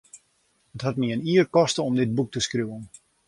It 0.75 0.83
hat 0.85 0.99
my 1.01 1.07
in 1.15 1.21
jier 1.27 1.47
koste 1.57 1.85
om 1.87 1.99
dit 2.01 2.17
boek 2.21 2.33
te 2.37 2.45
skriuwen. 2.47 2.89